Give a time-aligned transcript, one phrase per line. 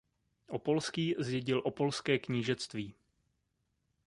[0.47, 2.95] Opolský zdědil Opolské knížectví.